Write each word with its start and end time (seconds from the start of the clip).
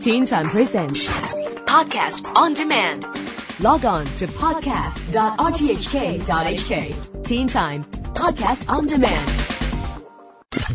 Teen 0.00 0.24
Time 0.24 0.48
Presents 0.48 1.06
Podcast 1.66 2.24
on 2.34 2.54
demand. 2.54 3.04
Log 3.62 3.84
on 3.84 4.06
to 4.16 4.26
podcast.rthk.hk. 4.26 7.24
Teen 7.24 7.46
Time 7.46 7.84
Podcast 7.84 8.66
on 8.70 8.86
Demand. 8.86 9.28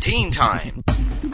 Teen 0.00 0.30
Time. 0.30 0.84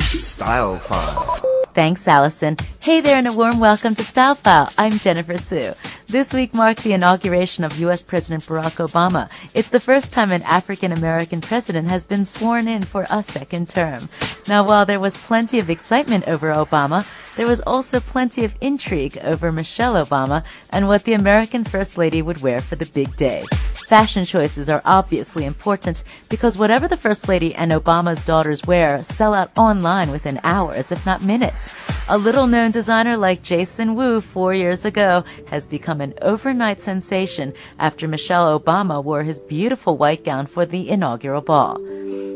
Style 0.00 0.78
File. 0.78 1.51
Thanks, 1.74 2.06
Allison. 2.06 2.58
Hey 2.82 3.00
there, 3.00 3.16
and 3.16 3.26
a 3.26 3.32
warm 3.32 3.58
welcome 3.58 3.94
to 3.94 4.04
Style 4.04 4.34
File. 4.34 4.68
I'm 4.76 4.98
Jennifer 4.98 5.38
Su. 5.38 5.72
This 6.06 6.34
week 6.34 6.52
marked 6.52 6.82
the 6.82 6.92
inauguration 6.92 7.64
of 7.64 7.80
U.S. 7.80 8.02
President 8.02 8.42
Barack 8.42 8.86
Obama. 8.86 9.30
It's 9.54 9.70
the 9.70 9.80
first 9.80 10.12
time 10.12 10.32
an 10.32 10.42
African 10.42 10.92
American 10.92 11.40
president 11.40 11.88
has 11.88 12.04
been 12.04 12.26
sworn 12.26 12.68
in 12.68 12.82
for 12.82 13.06
a 13.10 13.22
second 13.22 13.70
term. 13.70 14.06
Now, 14.46 14.66
while 14.66 14.84
there 14.84 15.00
was 15.00 15.16
plenty 15.16 15.58
of 15.58 15.70
excitement 15.70 16.28
over 16.28 16.52
Obama, 16.52 17.06
there 17.36 17.46
was 17.46 17.62
also 17.62 18.00
plenty 18.00 18.44
of 18.44 18.54
intrigue 18.60 19.16
over 19.24 19.50
Michelle 19.50 19.94
Obama 19.94 20.44
and 20.70 20.88
what 20.88 21.04
the 21.04 21.14
American 21.14 21.64
First 21.64 21.96
Lady 21.96 22.20
would 22.20 22.42
wear 22.42 22.60
for 22.60 22.76
the 22.76 22.84
big 22.84 23.16
day. 23.16 23.46
Fashion 23.92 24.24
choices 24.24 24.70
are 24.70 24.80
obviously 24.86 25.44
important 25.44 26.02
because 26.30 26.56
whatever 26.56 26.88
the 26.88 26.96
First 26.96 27.28
Lady 27.28 27.54
and 27.54 27.72
Obama's 27.72 28.24
daughters 28.24 28.64
wear 28.64 29.02
sell 29.02 29.34
out 29.34 29.50
online 29.54 30.10
within 30.10 30.40
hours, 30.44 30.90
if 30.90 31.04
not 31.04 31.22
minutes. 31.22 31.74
A 32.08 32.16
little 32.16 32.46
known 32.46 32.70
designer 32.70 33.18
like 33.18 33.42
Jason 33.42 33.94
Wu 33.94 34.22
four 34.22 34.54
years 34.54 34.86
ago 34.86 35.24
has 35.48 35.68
become 35.68 36.00
an 36.00 36.14
overnight 36.22 36.80
sensation 36.80 37.52
after 37.78 38.08
Michelle 38.08 38.58
Obama 38.58 39.04
wore 39.04 39.24
his 39.24 39.40
beautiful 39.40 39.98
white 39.98 40.24
gown 40.24 40.46
for 40.46 40.64
the 40.64 40.88
inaugural 40.88 41.42
ball. 41.42 41.78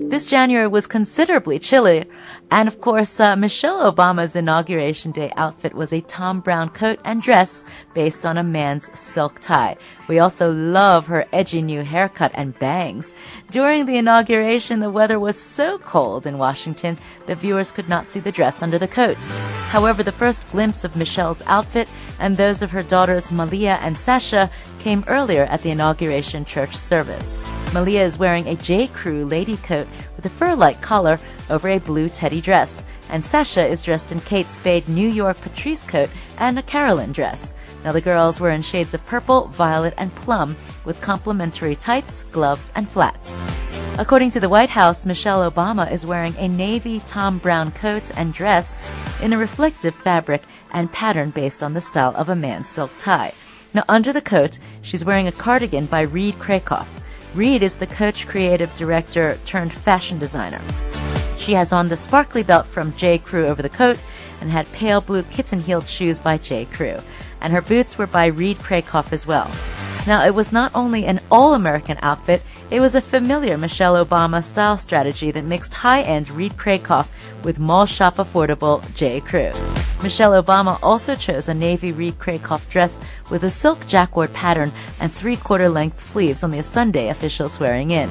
This 0.08 0.26
January 0.26 0.68
was 0.68 0.86
considerably 0.86 1.58
chilly, 1.58 2.04
and 2.52 2.68
of 2.68 2.80
course, 2.80 3.18
uh, 3.18 3.34
Michelle 3.34 3.92
Obama's 3.92 4.36
inauguration 4.36 5.10
day 5.10 5.32
outfit 5.36 5.74
was 5.74 5.92
a 5.92 6.00
Thom 6.00 6.38
Browne 6.38 6.68
coat 6.68 7.00
and 7.04 7.20
dress 7.20 7.64
based 7.92 8.24
on 8.24 8.38
a 8.38 8.44
man's 8.44 8.88
silk 8.96 9.40
tie. 9.40 9.76
We 10.06 10.20
also 10.20 10.52
love 10.52 11.08
her 11.08 11.26
edgy 11.32 11.60
new 11.60 11.82
haircut 11.82 12.30
and 12.34 12.56
bangs. 12.60 13.14
During 13.50 13.84
the 13.84 13.96
inauguration, 13.96 14.78
the 14.78 14.92
weather 14.92 15.18
was 15.18 15.36
so 15.36 15.76
cold 15.78 16.24
in 16.24 16.38
Washington 16.38 16.98
that 17.26 17.38
viewers 17.38 17.72
could 17.72 17.88
not 17.88 18.08
see 18.08 18.20
the 18.20 18.30
dress 18.30 18.62
under 18.62 18.78
the 18.78 18.86
coat. 18.86 19.18
However, 19.70 20.04
the 20.04 20.12
first 20.12 20.48
glimpse 20.52 20.84
of 20.84 20.94
Michelle's 20.94 21.42
outfit 21.46 21.90
and 22.20 22.36
those 22.36 22.62
of 22.62 22.70
her 22.70 22.84
daughters 22.84 23.32
Malia 23.32 23.80
and 23.82 23.98
Sasha 23.98 24.52
came 24.78 25.04
earlier 25.08 25.46
at 25.46 25.62
the 25.62 25.70
inauguration 25.70 26.44
church 26.44 26.76
service. 26.76 27.36
Malia 27.76 28.04
is 28.04 28.18
wearing 28.18 28.48
a 28.48 28.56
J. 28.56 28.86
Crew 28.86 29.26
lady 29.26 29.58
coat 29.58 29.86
with 30.16 30.24
a 30.24 30.30
fur-like 30.30 30.80
collar 30.80 31.18
over 31.50 31.68
a 31.68 31.78
blue 31.78 32.08
teddy 32.08 32.40
dress, 32.40 32.86
and 33.10 33.22
Sasha 33.22 33.66
is 33.66 33.82
dressed 33.82 34.12
in 34.12 34.20
Kate 34.20 34.46
Spade 34.46 34.88
New 34.88 35.06
York 35.06 35.38
Patrice 35.42 35.84
coat 35.84 36.08
and 36.38 36.58
a 36.58 36.62
Carolyn 36.62 37.12
dress. 37.12 37.52
Now 37.84 37.92
the 37.92 38.00
girls 38.00 38.40
were 38.40 38.48
in 38.48 38.62
shades 38.62 38.94
of 38.94 39.04
purple, 39.04 39.48
violet, 39.48 39.92
and 39.98 40.10
plum 40.14 40.56
with 40.86 41.02
complementary 41.02 41.76
tights, 41.76 42.22
gloves, 42.32 42.72
and 42.74 42.88
flats. 42.88 43.44
According 43.98 44.30
to 44.30 44.40
the 44.40 44.48
White 44.48 44.70
House, 44.70 45.04
Michelle 45.04 45.50
Obama 45.50 45.92
is 45.92 46.06
wearing 46.06 46.34
a 46.38 46.48
navy 46.48 47.00
Thom 47.00 47.36
Browne 47.36 47.72
coat 47.72 48.10
and 48.16 48.32
dress 48.32 48.74
in 49.20 49.34
a 49.34 49.38
reflective 49.38 49.94
fabric 49.96 50.44
and 50.70 50.90
pattern 50.90 51.28
based 51.28 51.62
on 51.62 51.74
the 51.74 51.82
style 51.82 52.16
of 52.16 52.30
a 52.30 52.34
man's 52.34 52.70
silk 52.70 52.92
tie. 52.96 53.34
Now, 53.74 53.84
under 53.86 54.14
the 54.14 54.22
coat, 54.22 54.58
she's 54.80 55.04
wearing 55.04 55.26
a 55.26 55.32
cardigan 55.32 55.84
by 55.84 56.00
Reed 56.00 56.36
Krakoff. 56.36 56.88
Reed 57.36 57.62
is 57.62 57.74
the 57.74 57.86
coach 57.86 58.26
creative 58.26 58.74
director 58.76 59.38
turned 59.44 59.70
fashion 59.70 60.18
designer. 60.18 60.62
She 61.36 61.52
has 61.52 61.70
on 61.70 61.88
the 61.88 61.96
sparkly 61.96 62.42
belt 62.42 62.66
from 62.66 62.96
J. 62.96 63.18
Crew 63.18 63.46
over 63.46 63.60
the 63.60 63.68
coat 63.68 63.98
and 64.40 64.50
had 64.50 64.72
pale 64.72 65.02
blue 65.02 65.22
kitten 65.22 65.60
heeled 65.60 65.86
shoes 65.86 66.18
by 66.18 66.38
J. 66.38 66.64
Crew. 66.64 66.96
And 67.42 67.52
her 67.52 67.60
boots 67.60 67.98
were 67.98 68.06
by 68.06 68.24
Reed 68.24 68.58
Krakoff 68.58 69.12
as 69.12 69.26
well. 69.26 69.50
Now, 70.06 70.24
it 70.24 70.34
was 70.34 70.50
not 70.50 70.72
only 70.74 71.04
an 71.04 71.20
all 71.30 71.52
American 71.52 71.98
outfit, 72.00 72.42
it 72.70 72.80
was 72.80 72.94
a 72.94 73.02
familiar 73.02 73.58
Michelle 73.58 74.02
Obama 74.02 74.42
style 74.42 74.78
strategy 74.78 75.30
that 75.30 75.44
mixed 75.44 75.74
high 75.74 76.00
end 76.02 76.30
Reed 76.30 76.56
Krakoff 76.56 77.08
with 77.44 77.60
mall 77.60 77.84
shop 77.84 78.16
affordable 78.16 78.82
J. 78.94 79.20
Crew. 79.20 79.52
Michelle 80.02 80.40
Obama 80.42 80.78
also 80.82 81.14
chose 81.14 81.48
a 81.48 81.54
navy 81.54 81.90
Reed 81.90 82.18
Krakoff 82.18 82.68
dress 82.68 83.00
with 83.30 83.44
a 83.44 83.50
silk 83.50 83.86
jacquard 83.86 84.32
pattern 84.32 84.70
and 85.00 85.12
three 85.12 85.36
quarter 85.36 85.68
length 85.68 86.04
sleeves 86.04 86.42
on 86.42 86.50
the 86.50 86.62
Sunday 86.62 87.08
official 87.08 87.48
swearing 87.48 87.90
in. 87.90 88.08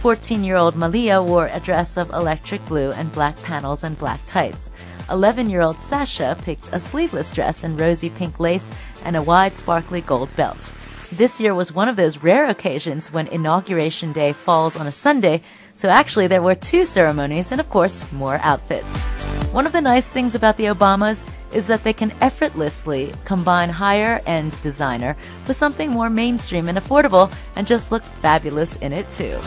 14 0.00 0.44
year 0.44 0.56
old 0.56 0.76
Malia 0.76 1.22
wore 1.22 1.46
a 1.46 1.60
dress 1.60 1.96
of 1.96 2.10
electric 2.10 2.64
blue 2.66 2.92
and 2.92 3.10
black 3.10 3.40
panels 3.42 3.84
and 3.84 3.98
black 3.98 4.20
tights. 4.26 4.70
11 5.10 5.48
year 5.48 5.62
old 5.62 5.78
Sasha 5.78 6.36
picked 6.42 6.68
a 6.72 6.78
sleeveless 6.78 7.32
dress 7.32 7.64
in 7.64 7.76
rosy 7.76 8.10
pink 8.10 8.38
lace 8.38 8.70
and 9.02 9.16
a 9.16 9.22
wide 9.22 9.56
sparkly 9.56 10.02
gold 10.02 10.34
belt. 10.36 10.72
This 11.10 11.40
year 11.40 11.54
was 11.54 11.72
one 11.72 11.88
of 11.88 11.96
those 11.96 12.18
rare 12.18 12.46
occasions 12.46 13.12
when 13.12 13.28
Inauguration 13.28 14.12
Day 14.12 14.32
falls 14.32 14.76
on 14.76 14.86
a 14.86 14.92
Sunday, 14.92 15.42
so 15.74 15.88
actually 15.88 16.26
there 16.26 16.42
were 16.42 16.54
two 16.54 16.84
ceremonies 16.84 17.50
and 17.50 17.60
of 17.60 17.70
course 17.70 18.12
more 18.12 18.38
outfits. 18.42 19.13
One 19.54 19.66
of 19.66 19.72
the 19.72 19.80
nice 19.80 20.08
things 20.08 20.34
about 20.34 20.56
the 20.56 20.64
Obamas 20.64 21.24
is 21.52 21.68
that 21.68 21.84
they 21.84 21.92
can 21.92 22.10
effortlessly 22.20 23.12
combine 23.24 23.68
higher 23.68 24.20
end 24.26 24.60
designer 24.62 25.16
with 25.46 25.56
something 25.56 25.90
more 25.90 26.10
mainstream 26.10 26.68
and 26.68 26.76
affordable 26.76 27.32
and 27.54 27.64
just 27.64 27.92
look 27.92 28.02
fabulous 28.02 28.74
in 28.78 28.92
it 28.92 29.08
too. 29.12 29.38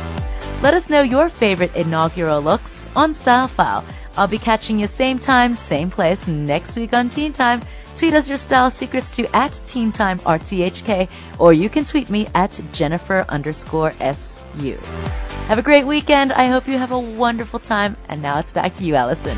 Let 0.63 0.73
us 0.73 0.89
know 0.89 1.01
your 1.01 1.27
favorite 1.27 1.75
inaugural 1.75 2.41
looks 2.41 2.89
on 2.95 3.13
Style 3.13 3.49
File. 3.49 3.83
I'll 4.15 4.29
be 4.29 4.37
catching 4.37 4.79
you 4.79 4.87
same 4.87 5.19
time, 5.19 5.55
same 5.55 5.91
place 5.91 6.25
next 6.25 6.77
week 6.77 6.93
on 6.93 7.09
Teen 7.09 7.33
Time. 7.33 7.61
Tweet 7.97 8.13
us 8.13 8.29
your 8.29 8.37
style 8.37 8.71
secrets 8.71 9.13
to 9.17 9.35
at 9.35 9.59
Teen 9.65 9.91
Time 9.91 10.19
RTHK, 10.19 11.09
or 11.37 11.51
you 11.51 11.67
can 11.67 11.83
tweet 11.83 12.09
me 12.09 12.27
at 12.33 12.57
Jennifer 12.71 13.25
underscore 13.27 13.91
SU. 13.99 14.77
Have 15.49 15.59
a 15.59 15.61
great 15.61 15.85
weekend. 15.85 16.31
I 16.31 16.47
hope 16.47 16.65
you 16.65 16.77
have 16.77 16.91
a 16.91 16.99
wonderful 16.99 17.59
time. 17.59 17.97
And 18.07 18.21
now 18.21 18.39
it's 18.39 18.53
back 18.53 18.73
to 18.75 18.85
you, 18.85 18.95
Allison. 18.95 19.37